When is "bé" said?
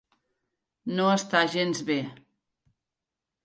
1.93-2.01